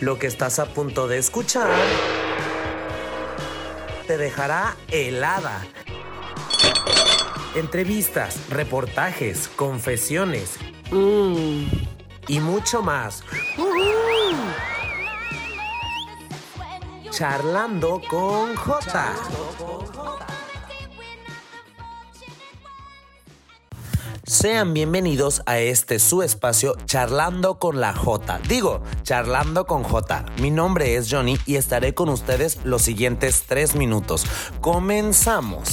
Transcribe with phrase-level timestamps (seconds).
[0.00, 1.68] Lo que estás a punto de escuchar
[4.06, 5.66] te dejará helada.
[7.54, 10.58] Entrevistas, reportajes, confesiones
[10.90, 11.64] Mm.
[12.28, 13.22] y mucho más.
[17.10, 19.14] Charlando con J.
[24.28, 28.40] Sean bienvenidos a este su espacio Charlando con la J.
[28.46, 30.26] Digo, Charlando con J.
[30.42, 34.26] Mi nombre es Johnny y estaré con ustedes los siguientes tres minutos.
[34.60, 35.70] Comenzamos.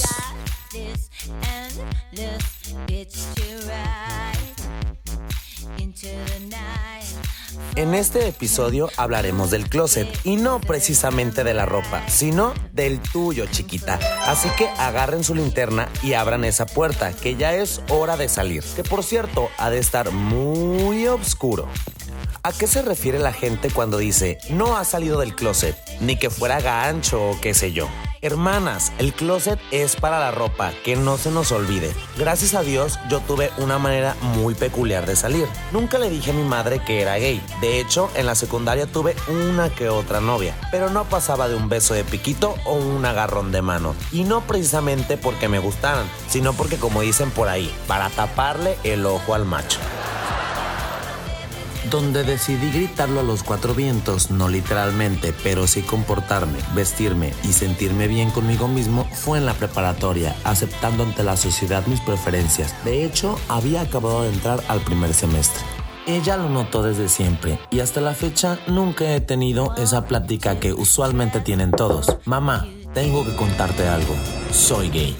[7.76, 13.44] En este episodio hablaremos del closet y no precisamente de la ropa, sino del tuyo,
[13.50, 14.00] chiquita.
[14.24, 18.64] Así que agarren su linterna y abran esa puerta, que ya es hora de salir.
[18.74, 21.68] Que por cierto, ha de estar muy oscuro.
[22.42, 25.76] ¿A qué se refiere la gente cuando dice no ha salido del closet?
[26.00, 27.88] Ni que fuera gancho o qué sé yo.
[28.26, 31.94] Hermanas, el closet es para la ropa, que no se nos olvide.
[32.18, 35.46] Gracias a Dios yo tuve una manera muy peculiar de salir.
[35.70, 37.40] Nunca le dije a mi madre que era gay.
[37.60, 41.68] De hecho, en la secundaria tuve una que otra novia, pero no pasaba de un
[41.68, 43.94] beso de piquito o un agarrón de mano.
[44.10, 49.06] Y no precisamente porque me gustaran, sino porque como dicen por ahí, para taparle el
[49.06, 49.78] ojo al macho
[51.90, 58.08] donde decidí gritarlo a los cuatro vientos, no literalmente, pero sí comportarme, vestirme y sentirme
[58.08, 62.74] bien conmigo mismo, fue en la preparatoria, aceptando ante la sociedad mis preferencias.
[62.84, 65.62] De hecho, había acabado de entrar al primer semestre.
[66.06, 70.72] Ella lo notó desde siempre y hasta la fecha nunca he tenido esa plática que
[70.72, 72.18] usualmente tienen todos.
[72.24, 74.14] Mamá, tengo que contarte algo.
[74.52, 75.16] Soy gay.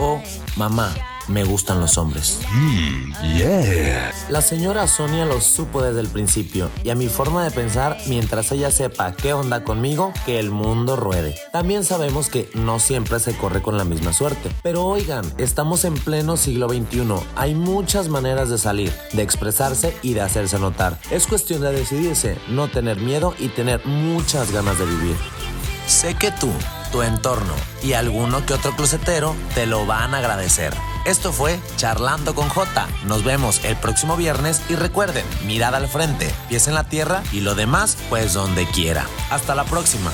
[0.00, 0.20] O
[0.56, 0.92] mamá,
[1.28, 2.40] me gustan los hombres.
[4.28, 8.52] La señora Sonia lo supo desde el principio y a mi forma de pensar, mientras
[8.52, 11.34] ella sepa qué onda conmigo, que el mundo ruede.
[11.52, 14.50] También sabemos que no siempre se corre con la misma suerte.
[14.62, 17.02] Pero oigan, estamos en pleno siglo XXI.
[17.36, 20.98] Hay muchas maneras de salir, de expresarse y de hacerse notar.
[21.10, 25.16] Es cuestión de decidirse, no tener miedo y tener muchas ganas de vivir.
[25.86, 26.50] Sé que tú,
[26.90, 30.72] tu entorno y alguno que otro closetero te lo van a agradecer.
[31.04, 32.86] Esto fue Charlando con J.
[33.06, 37.40] Nos vemos el próximo viernes y recuerden, mirada al frente, pies en la tierra y
[37.40, 39.06] lo demás, pues donde quiera.
[39.30, 40.12] Hasta la próxima.